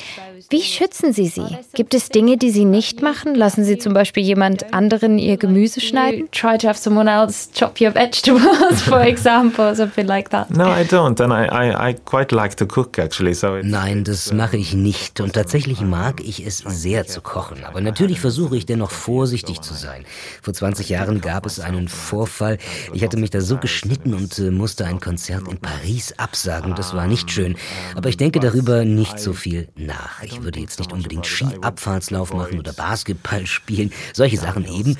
Wie 0.50 0.62
schützen 0.62 1.12
Sie 1.12 1.28
sie? 1.28 1.58
Gibt 1.74 1.94
es 1.94 2.08
Dinge, 2.08 2.36
die 2.36 2.50
Sie 2.50 2.64
nicht 2.64 3.02
machen? 3.02 3.36
Lassen 3.36 3.62
Sie 3.64 3.78
zum 3.78 3.94
Beispiel 3.94 4.24
jemand 4.24 4.74
anderen 4.74 5.16
ihr 5.16 5.36
Gemüse 5.36 5.80
schneiden? 5.80 6.28
Try 6.32 6.58
to 6.58 6.66
have 6.66 6.76
someone 6.76 7.08
else 7.08 7.48
chop 7.54 7.80
your 7.80 7.94
vegetables, 7.94 8.82
for 8.84 9.00
example, 9.00 9.74
something 9.76 10.06
like 10.06 10.30
that. 10.30 10.50
No, 10.50 10.64
I 10.64 10.82
don't, 10.82 11.20
and 11.22 11.32
I, 11.32 11.46
I, 11.52 11.90
I 11.90 11.94
quite 12.04 12.34
like 12.34 12.56
to 12.56 12.66
cook 12.66 12.98
actually. 12.98 13.34
So 13.34 13.58
Nein, 13.62 14.02
das 14.02 14.32
mache 14.32 14.56
ich 14.56 14.74
nicht. 14.74 15.20
Und 15.20 15.34
tatsächlich 15.34 15.82
mag 15.82 16.20
ich 16.20 16.44
es 16.44 16.58
sehr 16.58 17.06
zu 17.06 17.20
kochen. 17.20 17.64
Aber 17.64 17.80
natürlich 17.80 18.18
versuche 18.20 18.56
ich 18.56 18.66
dennoch 18.66 18.90
vorsichtig 18.90 19.60
zu 19.60 19.74
sein. 19.74 20.04
Vor 20.42 20.52
20 20.52 20.88
Jahren 20.88 21.20
gab 21.20 21.46
es 21.46 21.60
einen 21.60 21.86
Vorfall. 21.86 22.58
Ich 22.92 22.99
hatte 23.02 23.16
mich 23.16 23.30
da 23.30 23.40
so 23.40 23.56
geschnitten 23.56 24.14
und 24.14 24.38
äh, 24.38 24.50
musste 24.50 24.86
ein 24.86 25.00
Konzert 25.00 25.48
in 25.48 25.58
Paris 25.58 26.14
absagen. 26.16 26.74
Das 26.74 26.94
war 26.94 27.06
nicht 27.06 27.30
schön. 27.30 27.56
Aber 27.94 28.08
ich 28.08 28.16
denke 28.16 28.40
darüber 28.40 28.84
nicht 28.84 29.18
so 29.18 29.32
viel 29.32 29.68
nach. 29.76 30.22
Ich 30.22 30.42
würde 30.42 30.60
jetzt 30.60 30.78
nicht 30.78 30.92
unbedingt 30.92 31.26
Skiabfahrtslauf 31.26 32.32
machen 32.34 32.58
oder 32.58 32.72
Basketball 32.72 33.46
spielen, 33.46 33.92
solche 34.12 34.38
Sachen 34.38 34.64
eben. 34.66 34.96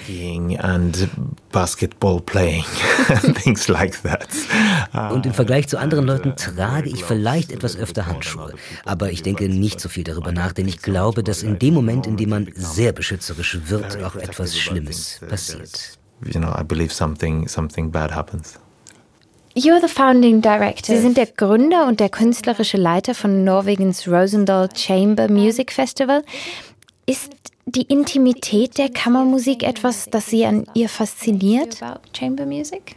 And 0.59 1.09
basketball 1.52 2.21
playing, 2.21 2.64
things 3.42 3.69
like 3.69 4.02
that. 4.02 4.28
Und 5.12 5.26
im 5.26 5.35
Vergleich 5.35 5.69
zu 5.69 5.78
anderen 5.78 6.07
Leuten 6.07 6.37
trage 6.37 6.88
ich 6.88 7.04
vielleicht 7.04 7.52
etwas 7.52 7.76
öfter 7.76 8.07
Handschuhe. 8.07 8.54
Aber 8.85 9.11
ich 9.11 9.23
denke 9.23 9.49
nicht 9.49 9.80
so 9.80 9.88
viel 9.88 10.04
darüber 10.04 10.33
nach, 10.33 10.52
denn 10.52 10.69
ich 10.69 10.83
glaube, 10.83 11.23
dass 11.23 11.42
in 11.42 11.59
dem 11.59 11.75
Moment, 11.75 12.07
in 12.07 12.16
dem 12.16 12.30
man 12.30 12.49
sehr 12.54 12.92
beschützerisch 12.92 13.59
wird, 13.66 14.02
auch 14.02 14.16
etwas 14.16 14.57
Schlimmes 14.57 15.21
passiert. 15.28 16.00
You 16.25 16.41
know, 16.41 16.53
I 16.55 16.62
believe 16.62 16.93
something, 16.93 17.49
something 17.49 17.91
bad 17.91 18.11
happens. 18.11 18.59
You're 19.55 19.81
the 19.81 19.89
founding 19.89 20.41
director. 20.43 20.95
Sie 20.95 21.00
sind 21.00 21.17
der 21.17 21.27
Gründer 21.27 21.87
und 21.87 21.99
der 21.99 22.09
künstlerische 22.09 22.77
Leiter 22.77 23.15
von 23.15 23.43
Norwegens 23.43 24.07
Rosendal 24.07 24.69
Chamber 24.75 25.29
Music 25.29 25.73
Festival. 25.73 26.23
Ist 27.07 27.33
die 27.67 27.83
Intimität 27.83 28.79
der 28.79 28.91
Kammermusik 28.91 29.62
etwas, 29.62 30.07
das 30.11 30.27
Sie 30.27 30.45
an 30.45 30.67
ihr 30.75 30.89
fasziniert? 30.89 31.81
Chamber 32.17 32.47
music? 32.47 32.97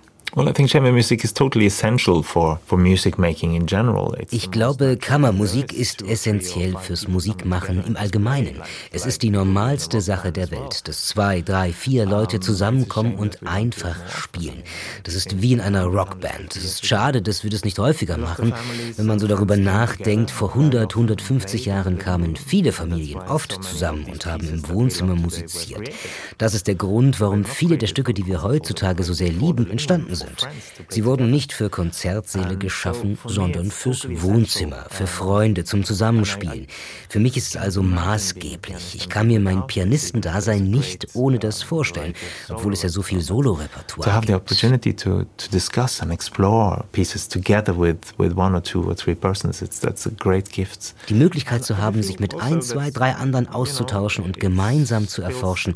Ich 4.34 4.50
glaube, 4.50 4.98
Kammermusik 4.98 5.72
ist 5.72 6.02
essentiell 6.02 6.76
fürs 6.82 7.08
Musikmachen 7.08 7.84
im 7.86 7.96
Allgemeinen. 7.96 8.56
Es 8.92 9.06
ist 9.06 9.22
die 9.22 9.30
normalste 9.30 10.02
Sache 10.02 10.32
der 10.32 10.50
Welt, 10.50 10.88
dass 10.88 11.06
zwei, 11.06 11.42
drei, 11.42 11.72
vier 11.72 12.08
Leute 12.08 12.40
zusammenkommen 12.40 13.14
und 13.14 13.46
einfach 13.46 13.96
spielen. 14.10 14.64
Das 15.04 15.14
ist 15.14 15.40
wie 15.44 15.54
in 15.54 15.62
einer 15.62 15.86
Rockband. 15.86 16.56
Es 16.56 16.64
ist 16.64 16.86
schade, 16.88 17.22
dass 17.22 17.44
wir 17.44 17.52
das 17.52 17.64
nicht 17.64 17.78
häufiger 17.78 18.18
machen. 18.18 18.54
Wenn 18.98 19.06
man 19.06 19.20
so 19.20 19.28
darüber 19.28 19.56
nachdenkt, 19.56 20.32
vor 20.32 20.50
100, 20.50 20.96
150 20.96 21.66
Jahren 21.66 22.00
kamen 22.00 22.38
viele 22.38 22.72
Familien 22.72 23.20
oft 23.20 23.64
zusammen 23.64 24.06
und 24.06 24.26
haben 24.26 24.50
im 24.50 24.68
Wohnzimmer 24.68 25.14
musiziert. 25.14 25.92
Das 26.40 26.56
ist 26.56 26.66
der 26.66 26.76
Grund, 26.76 27.20
warum 27.20 27.46
viele 27.46 27.78
der 27.78 27.86
Stücke, 27.86 28.16
die 28.16 28.26
wir 28.26 28.42
heutzutage 28.42 29.04
so 29.04 29.14
sehr 29.14 29.32
lieben, 29.32 29.70
entstanden 29.70 30.16
sind 30.16 30.23
sind. 30.28 30.48
Sie 30.90 31.06
wurden 31.06 31.30
nicht 31.30 31.54
für 31.54 31.70
Konzertsäle 31.70 32.58
geschaffen, 32.58 33.18
sondern 33.26 33.72
fürs 33.72 34.08
Wohnzimmer, 34.10 34.86
für 34.90 35.08
Freunde, 35.08 35.64
zum 35.64 35.84
Zusammenspielen. 35.84 36.68
Für 37.10 37.20
mich 37.20 37.38
ist 37.38 37.56
es 37.56 37.58
also 37.58 37.84
maßgeblich. 37.84 38.96
Ich 38.96 39.10
kann 39.10 39.28
mir 39.28 39.40
mein 39.40 39.68
Pianistendasein 39.68 40.64
nicht 40.64 41.08
ohne 41.14 41.40
das 41.40 41.64
vorstellen, 41.64 42.14
obwohl 42.50 42.74
es 42.74 42.84
ja 42.84 42.90
so 42.90 43.02
viel 43.02 43.22
Solorepertoire 43.22 43.96
gibt. 43.96 44.06
To 44.06 44.12
have 44.12 44.28
the 44.28 44.34
opportunity 44.34 44.94
to, 44.94 45.24
to 45.38 45.50
discuss 45.52 46.02
and 46.02 46.12
explore 46.12 46.86
pieces 46.92 47.28
together 47.28 47.78
with, 47.78 47.98
with 48.18 48.36
one 48.36 48.56
or 48.56 48.62
two 48.62 48.84
or 48.84 48.96
three 48.96 49.16
persons, 49.16 49.62
it's, 49.62 49.80
that's 49.80 50.06
a 50.06 50.12
great 50.20 50.50
gift. 50.52 50.96
Die 51.10 51.14
Möglichkeit 51.14 51.64
zu 51.66 51.78
haben, 51.78 52.04
sich 52.04 52.20
mit 52.20 52.40
ein, 52.40 52.62
zwei, 52.62 52.92
drei 52.92 53.16
anderen 53.16 53.48
auszutauschen 53.48 54.24
und 54.24 54.40
gemeinsam 54.40 55.08
zu 55.08 55.22
erforschen, 55.22 55.76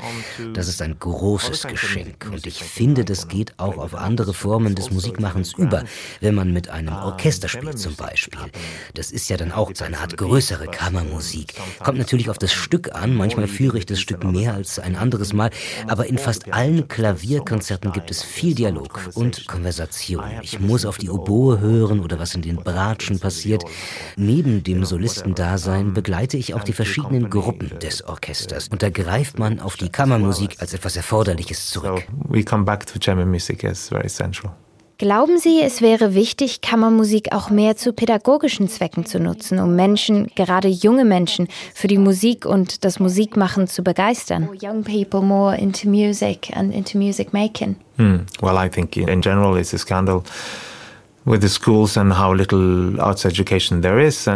das 0.53 0.67
ist 0.67 0.81
ein 0.81 0.97
großes 0.99 1.63
Geschenk. 1.67 2.27
Und 2.31 2.45
ich 2.47 2.63
finde, 2.63 3.05
das 3.05 3.27
geht 3.27 3.57
auch 3.57 3.77
auf 3.77 3.95
andere 3.95 4.33
Formen 4.37 4.75
des 4.75 4.91
Musikmachens 4.91 5.53
über, 5.57 5.83
wenn 6.21 6.35
man 6.35 6.53
mit 6.53 6.69
einem 6.69 6.93
Orchester 6.93 7.49
spielt 7.49 7.79
zum 7.79 7.95
Beispiel. 7.95 8.39
Das 8.93 9.11
ist 9.11 9.29
ja 9.29 9.37
dann 9.37 9.51
auch 9.51 9.71
so 9.73 9.83
eine 9.83 9.97
Art 9.97 10.15
größere 10.15 10.67
Kammermusik. 10.67 11.55
Kommt 11.83 11.97
natürlich 11.97 12.29
auf 12.29 12.37
das 12.37 12.53
Stück 12.53 12.95
an, 12.95 13.15
manchmal 13.15 13.47
führe 13.47 13.79
ich 13.79 13.85
das 13.85 13.99
Stück 13.99 14.23
mehr 14.23 14.53
als 14.53 14.77
ein 14.77 14.95
anderes 14.95 15.33
Mal, 15.33 15.49
aber 15.87 16.05
in 16.05 16.17
fast 16.17 16.53
allen 16.53 16.87
Klavierkonzerten 16.87 17.91
gibt 17.91 18.11
es 18.11 18.23
viel 18.23 18.53
Dialog 18.53 18.99
und 19.15 19.47
Konversation. 19.47 20.23
Ich 20.43 20.59
muss 20.59 20.85
auf 20.85 20.97
die 20.97 21.09
Oboe 21.09 21.59
hören 21.59 21.99
oder 21.99 22.19
was 22.19 22.35
in 22.35 22.43
den 22.43 22.57
Bratschen 22.57 23.19
passiert. 23.19 23.63
Neben 24.15 24.63
dem 24.63 24.85
Solistendasein 24.85 25.93
begleite 25.93 26.37
ich 26.37 26.53
auch 26.53 26.63
die 26.63 26.73
verschiedenen 26.73 27.29
Gruppen 27.29 27.71
des 27.79 28.03
Orchesters 28.03 28.67
und 28.69 28.83
da 28.83 28.89
greift 28.89 29.39
man 29.39 29.59
auf 29.59 29.77
die 29.77 29.89
Kammermusik 29.89 30.57
als 30.59 30.73
etwas 30.73 30.95
Erforderliches 30.95 31.71
zurück. 31.71 31.87
So 32.07 32.29
we 32.29 32.43
come 32.43 32.63
back 32.65 32.85
to 32.85 32.99
chamber 32.99 33.25
music 33.25 33.63
as 33.63 33.89
very 33.89 34.09
essential. 34.27 34.53
Glauben 34.99 35.37
Sie, 35.37 35.61
es 35.61 35.83
wäre 35.83 36.15
wichtig, 36.15 36.61
Kammermusik 36.61 37.31
auch 37.31 37.51
mehr 37.51 37.77
zu 37.77 37.93
pädagogischen 37.93 38.67
Zwecken 38.67 39.05
zu 39.05 39.19
nutzen, 39.19 39.59
um 39.59 39.75
Menschen, 39.75 40.31
gerade 40.33 40.69
junge 40.69 41.05
Menschen, 41.05 41.47
für 41.75 41.87
die 41.87 41.99
Musik 41.99 42.47
und 42.47 42.83
das 42.83 42.99
Musikmachen 42.99 43.67
zu 43.67 43.83
begeistern? 43.83 44.49
Young 44.59 44.83
people 44.83 45.21
more 45.21 45.55
into 45.55 45.87
music 45.87 46.49
and 46.55 46.73
into 46.73 46.97
music 46.97 47.31
making. 47.31 47.75
Hmm. 47.97 48.21
Well, 48.41 48.57
I 48.57 48.67
think 48.69 48.97
in 48.97 49.21
general 49.21 49.55
it's 49.57 49.71
a 49.71 49.77
scandal. 49.77 50.23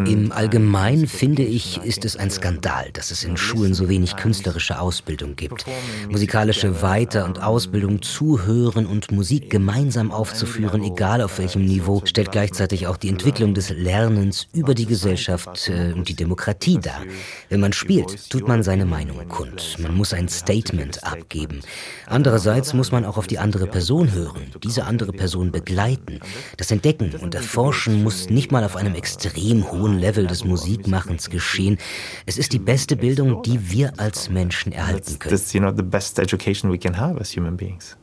Im 0.08 0.34
Allgemeinen 0.34 1.08
finde 1.08 1.42
ich, 1.42 1.82
ist 1.86 2.04
es 2.04 2.18
ein 2.18 2.30
Skandal, 2.30 2.90
dass 2.92 3.12
es 3.12 3.24
in 3.24 3.38
Schulen 3.38 3.74
so 3.74 3.88
wenig 3.88 4.18
künstlerische 4.18 4.78
Ausbildung 4.78 5.38
gibt. 5.38 5.64
Musikalische 6.10 6.82
Weiter- 6.82 7.24
und 7.24 7.42
Ausbildung, 7.42 8.02
Zuhören 8.02 8.86
und 8.86 9.10
Musik 9.10 9.50
gemeinsam 9.50 10.12
aufzuführen, 10.12 10.84
egal 10.84 11.22
auf 11.22 11.40
welchem 11.40 11.64
Niveau, 11.64 12.02
stellt 12.04 12.34
gleichzeitig 12.34 12.88
auch 12.88 12.98
die 12.98 13.08
Entwicklung 13.08 13.54
des 13.54 13.70
Lernens 13.70 14.50
über 14.54 14.74
die 14.74 14.86
Gesellschaft 14.86 15.70
äh, 15.70 15.94
und 15.94 16.10
die 16.10 16.16
Demokratie 16.16 16.78
dar. 16.78 17.04
Wenn 17.48 17.62
man 17.62 17.72
spielt, 17.72 18.30
tut 18.30 18.50
man 18.50 18.64
seine 18.64 18.86
Meinung 18.86 19.30
kund. 19.30 19.78
Man 19.80 19.96
muss 19.96 20.14
ein 20.14 20.28
Statement 20.28 21.06
abgeben. 21.06 21.62
Andererseits 22.08 22.74
muss 22.74 22.92
man 22.92 23.06
auch 23.06 23.16
auf 23.16 23.28
die 23.28 23.40
andere 23.40 23.68
Person 23.68 24.12
hören, 24.12 24.52
diese 24.62 24.84
andere 24.84 25.14
Person 25.14 25.54
begleiten. 25.54 26.20
Das 26.58 26.68
sind 26.68 26.81
Entdecken 26.82 27.14
und 27.22 27.36
Erforschen 27.36 28.04
muss 28.04 28.32
nicht 28.32 28.52
mal 28.52 28.64
auf 28.64 28.76
einem 28.76 28.96
extrem 28.96 29.72
hohen 29.72 30.00
Level 30.00 30.26
des 30.26 30.44
Musikmachens 30.44 31.30
geschehen. 31.30 31.78
Es 32.26 32.40
ist 32.40 32.54
die 32.54 32.60
beste 32.60 32.96
Bildung, 32.96 33.44
die 33.44 33.70
wir 33.70 33.94
als 33.98 34.32
Menschen 34.32 34.72
erhalten 34.72 35.20
können. 35.20 35.36
That's, 35.36 35.54
you 35.54 35.60
know, 35.60 35.72
the 35.76 35.84
best 35.84 36.18
education 36.18 36.72
we 36.72 36.80
can 36.80 36.98
have 36.98 37.22
as 37.22 37.36
human 37.38 37.56
beings. 37.56 37.96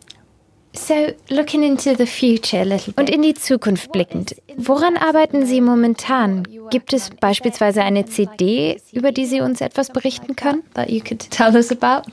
So, 0.76 0.94
looking 1.28 1.64
into 1.64 1.97
the 1.97 2.06
future 2.06 2.61
a 2.61 2.64
little 2.64 2.92
bit. 2.92 2.99
Und 2.99 3.11
in 3.11 3.23
die 3.23 3.35
Zukunft 3.35 3.90
blickend, 3.90 4.37
woran 4.56 4.97
arbeiten 4.97 5.44
Sie 5.44 5.61
momentan? 5.61 6.47
Gibt 6.70 6.92
es 6.92 7.11
beispielsweise 7.11 7.82
eine 7.82 8.06
CD, 8.06 8.80
über 8.92 9.11
die 9.11 9.26
Sie 9.26 9.40
uns 9.40 9.61
etwas 9.61 9.92
berichten 9.92 10.37
können? 10.37 10.62
That 10.75 10.88
you 10.88 11.00
could 11.00 11.28
tell 11.30 11.56
us 11.56 11.73
about? 11.73 12.08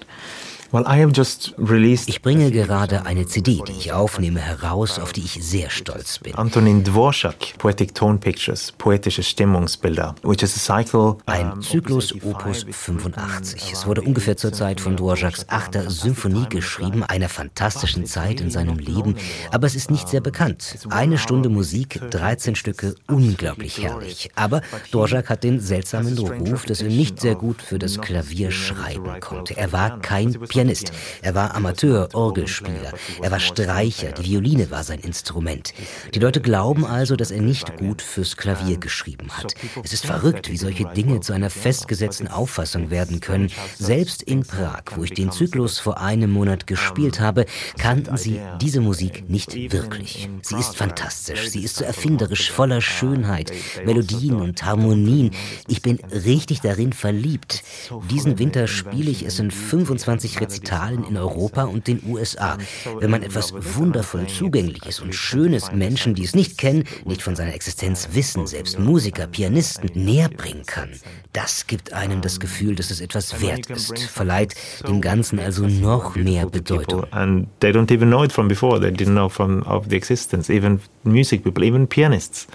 Ich 2.07 2.21
bringe 2.21 2.51
gerade 2.51 3.05
eine 3.05 3.25
CD, 3.25 3.61
die 3.65 3.71
ich 3.71 3.93
aufnehme, 3.93 4.41
heraus, 4.41 4.99
auf 4.99 5.13
die 5.13 5.21
ich 5.21 5.39
sehr 5.41 5.69
stolz 5.69 6.19
bin. 6.19 6.35
Antonin 6.35 6.83
Dvorak, 6.83 7.57
Poetic 7.57 7.95
Tone 7.95 8.17
Pictures, 8.17 8.73
poetische 8.73 9.23
Stimmungsbilder, 9.23 10.15
which 10.23 10.43
is 10.43 10.53
a 10.57 10.59
cycle. 10.59 11.15
Ein 11.27 11.61
Zyklus 11.61 12.13
Opus 12.21 12.65
85. 12.69 13.71
Es 13.71 13.87
wurde 13.87 14.01
ungefähr 14.01 14.35
zur 14.35 14.51
Zeit 14.51 14.81
von 14.81 14.97
Dvoraks 14.97 15.45
achter 15.47 15.89
Symphonie 15.89 16.45
geschrieben, 16.49 17.03
einer 17.03 17.29
fantastischen 17.29 18.05
Zeit 18.05 18.41
in 18.41 18.51
seinem 18.51 18.77
Leben, 18.77 19.15
aber 19.51 19.67
es 19.67 19.75
ist 19.75 19.89
nicht 19.89 20.09
sehr 20.09 20.21
bekannt. 20.21 20.77
Eine 20.89 21.17
Stunde 21.17 21.47
Musik, 21.47 22.01
13 22.11 22.55
Stücke, 22.55 22.95
unglaublich 23.07 23.81
herrlich. 23.81 24.29
Aber 24.35 24.61
Dvorak 24.91 25.29
hat 25.29 25.45
den 25.45 25.61
seltsamen 25.61 26.17
Ruf, 26.17 26.65
dass 26.65 26.81
er 26.81 26.89
nicht 26.89 27.21
sehr 27.21 27.35
gut 27.35 27.61
für 27.61 27.79
das 27.79 28.01
Klavier 28.01 28.51
schreiben 28.51 29.21
konnte. 29.21 29.55
Er 29.55 29.71
war 29.71 30.01
kein 30.01 30.33
Pianist. 30.33 30.64
Pianist. 30.65 30.91
Er 31.21 31.35
war 31.35 31.55
Amateur, 31.55 32.09
Orgelspieler. 32.13 32.93
Er 33.21 33.31
war 33.31 33.39
Streicher. 33.39 34.11
Die 34.13 34.25
Violine 34.25 34.71
war 34.71 34.83
sein 34.83 34.99
Instrument. 34.99 35.73
Die 36.13 36.19
Leute 36.19 36.41
glauben 36.41 36.85
also, 36.85 37.15
dass 37.15 37.31
er 37.31 37.41
nicht 37.41 37.77
gut 37.77 38.01
fürs 38.01 38.35
Klavier 38.35 38.77
geschrieben 38.77 39.29
hat. 39.31 39.53
Es 39.83 39.93
ist 39.93 40.05
verrückt, 40.05 40.49
wie 40.49 40.57
solche 40.57 40.85
Dinge 40.85 41.21
zu 41.21 41.33
einer 41.33 41.49
festgesetzten 41.49 42.27
Auffassung 42.27 42.89
werden 42.89 43.19
können. 43.19 43.51
Selbst 43.77 44.23
in 44.23 44.43
Prag, 44.43 44.83
wo 44.95 45.03
ich 45.03 45.13
den 45.13 45.31
Zyklus 45.31 45.77
vor 45.77 46.01
einem 46.01 46.31
Monat 46.31 46.65
gespielt 46.65 47.19
habe, 47.19 47.45
kannten 47.77 48.17
sie 48.17 48.39
diese 48.59 48.81
Musik 48.81 49.29
nicht 49.29 49.53
wirklich. 49.71 50.29
Sie 50.41 50.55
ist 50.55 50.75
fantastisch. 50.75 51.49
Sie 51.49 51.63
ist 51.63 51.75
so 51.75 51.83
erfinderisch, 51.83 52.51
voller 52.51 52.81
Schönheit, 52.81 53.51
Melodien 53.85 54.35
und 54.35 54.63
Harmonien. 54.63 55.31
Ich 55.67 55.81
bin 55.81 55.99
richtig 56.11 56.61
darin 56.61 56.93
verliebt. 56.93 57.63
Diesen 58.09 58.39
Winter 58.39 58.67
spiele 58.67 59.11
ich 59.11 59.23
es 59.23 59.39
in 59.39 59.51
25 59.51 60.39
Rezitalen 60.55 61.03
in 61.03 61.17
Europa 61.17 61.63
und 61.63 61.87
den 61.87 62.01
USA. 62.07 62.57
Wenn 62.99 63.11
man 63.11 63.23
etwas 63.23 63.53
wundervoll 63.75 64.27
Zugängliches 64.27 64.99
und 64.99 65.13
Schönes 65.13 65.71
Menschen, 65.71 66.15
die 66.15 66.23
es 66.23 66.35
nicht 66.35 66.57
kennen, 66.57 66.85
nicht 67.05 67.21
von 67.21 67.35
seiner 67.35 67.53
Existenz 67.53 68.09
wissen, 68.13 68.47
selbst 68.47 68.79
Musiker, 68.79 69.27
Pianisten, 69.27 69.89
näher 69.93 70.29
bringen 70.29 70.65
kann, 70.65 70.89
das 71.33 71.67
gibt 71.67 71.93
einem 71.93 72.21
das 72.21 72.39
Gefühl, 72.39 72.75
dass 72.75 72.91
es 72.91 73.01
etwas 73.01 73.41
wert 73.41 73.69
ist, 73.69 73.99
verleiht 73.99 74.55
dem 74.87 75.01
Ganzen 75.01 75.39
also 75.39 75.67
noch 75.67 76.15
mehr 76.15 76.45
Bedeutung. 76.45 77.05
And 77.11 77.47
they 77.59 77.71
don't 77.71 77.91
even 77.93 78.09
know 78.09 78.23
it 78.23 78.31
from 78.31 78.47
before. 78.47 78.79
They 78.79 78.91
didn't 78.91 79.13
know 79.13 79.29
from 79.29 79.63
of 79.63 79.87
the 79.89 79.95
existence. 79.95 80.49
Even 80.49 80.79
music 81.03 81.43
people, 81.43 81.63
even 81.63 81.87
pianists. 81.87 82.47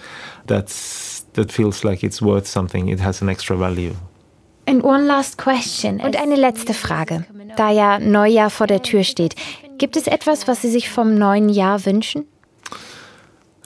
That's 0.47 1.26
that 1.35 1.52
feels 1.52 1.85
like 1.85 2.02
it's 2.02 2.21
worth 2.21 2.47
something. 2.47 2.88
It 2.88 3.00
has 3.00 3.23
an 3.23 3.28
extra 3.28 3.57
value. 3.57 3.95
And 3.95 3.95
one 3.95 3.97
last 3.97 4.60
question. 4.60 4.60
Und 4.71 6.17
eine 6.17 6.37
letzte 6.37 6.75
Frage. 6.75 7.25
Da 7.57 7.71
ja 7.71 7.99
Neujahr 7.99 8.50
vor 8.50 8.67
der 8.67 8.83
Tür 8.83 9.05
steht, 9.05 9.35
gibt 9.79 9.97
es 9.97 10.07
etwas, 10.07 10.47
was 10.47 10.62
Sie 10.62 10.71
sich 10.71 10.89
vom 10.91 11.15
neuen 11.15 11.49
Jahr 11.49 11.85
wünschen? 11.85 12.27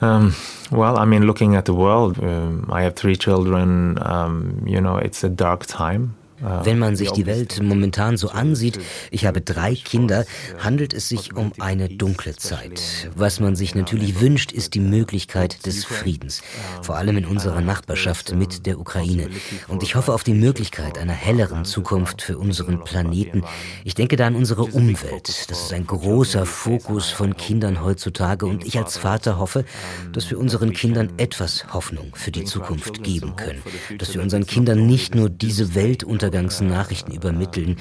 Um, 0.01 0.35
well, 0.71 0.97
I 0.97 1.05
mean, 1.05 1.23
looking 1.23 1.55
at 1.55 1.67
the 1.67 1.73
world, 1.73 2.19
um, 2.19 2.69
I 2.69 2.83
have 2.83 2.95
three 2.95 3.15
children. 3.15 3.97
Um, 4.03 4.61
you 4.65 4.81
know, 4.81 4.97
it's 4.97 5.23
a 5.23 5.29
dark 5.29 5.67
time. 5.67 6.15
Wenn 6.63 6.79
man 6.79 6.95
sich 6.95 7.11
die 7.11 7.25
Welt 7.25 7.61
momentan 7.61 8.17
so 8.17 8.29
ansieht, 8.29 8.79
ich 9.11 9.25
habe 9.25 9.41
drei 9.41 9.75
Kinder, 9.75 10.25
handelt 10.59 10.93
es 10.93 11.09
sich 11.09 11.35
um 11.35 11.51
eine 11.59 11.89
dunkle 11.89 12.35
Zeit. 12.35 13.09
Was 13.15 13.39
man 13.39 13.55
sich 13.55 13.75
natürlich 13.75 14.19
wünscht, 14.19 14.51
ist 14.51 14.73
die 14.73 14.79
Möglichkeit 14.79 15.65
des 15.65 15.85
Friedens, 15.85 16.41
vor 16.81 16.97
allem 16.97 17.17
in 17.17 17.25
unserer 17.25 17.61
Nachbarschaft 17.61 18.35
mit 18.35 18.65
der 18.65 18.79
Ukraine. 18.79 19.29
Und 19.67 19.83
ich 19.83 19.95
hoffe 19.95 20.13
auf 20.13 20.23
die 20.23 20.33
Möglichkeit 20.33 20.97
einer 20.97 21.13
helleren 21.13 21.65
Zukunft 21.65 22.21
für 22.21 22.37
unseren 22.37 22.83
Planeten. 22.83 23.43
Ich 23.83 23.95
denke 23.95 24.15
da 24.15 24.27
an 24.27 24.35
unsere 24.35 24.63
Umwelt. 24.63 25.49
Das 25.49 25.61
ist 25.61 25.73
ein 25.73 25.87
großer 25.87 26.45
Fokus 26.45 27.09
von 27.09 27.35
Kindern 27.35 27.83
heutzutage. 27.83 28.45
und 28.45 28.65
ich 28.65 28.77
als 28.77 28.97
Vater 28.97 29.39
hoffe, 29.39 29.65
dass 30.11 30.29
wir 30.29 30.39
unseren 30.39 30.73
Kindern 30.73 31.13
etwas 31.17 31.73
Hoffnung 31.73 32.15
für 32.15 32.31
die 32.31 32.43
Zukunft 32.43 33.03
geben 33.03 33.35
können, 33.35 33.61
dass 33.97 34.13
wir 34.13 34.21
unseren 34.21 34.45
Kindern 34.45 34.85
nicht 34.85 35.15
nur 35.15 35.29
diese 35.29 35.75
Welt 35.75 36.03
unter 36.03 36.29
Untergangsnachrichten 36.35 37.13
übermitteln. 37.13 37.77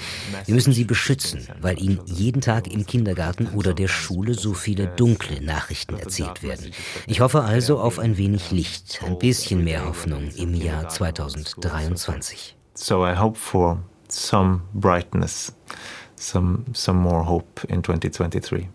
Wir 0.47 0.55
müssen 0.55 0.73
sie 0.73 0.85
beschützen, 0.85 1.47
weil 1.61 1.81
ihnen 1.83 2.01
jeden 2.07 2.41
Tag 2.41 2.73
im 2.73 2.87
Kindergarten 2.87 3.49
oder 3.49 3.75
der 3.75 3.89
Schule 3.89 4.35
so 4.35 4.55
viele 4.55 4.87
dunkle 4.87 5.43
Nachrichten 5.45 5.97
erzählt 5.97 6.43
werden. 6.43 6.73
Ich 7.07 7.21
hoffe 7.21 7.43
also 7.43 7.81
auf 7.81 7.99
ein 7.99 8.17
wenig 8.17 8.51
Licht, 8.51 9.01
ein 9.05 9.19
bisschen 9.19 9.65
mehr 9.65 9.85
Hoffnung 9.85 10.31
im 10.37 10.55
Jahr 10.55 10.89
2023. 10.89 12.57
So 12.75 13.07
I 13.07 13.17
hope 13.17 13.39
for 13.39 13.83
some 14.09 14.63
brightness, 14.73 15.53
some, 16.17 16.65
some 16.73 17.01
more 17.01 17.27
hope 17.27 17.67
in 17.69 17.83
2023. 17.83 18.69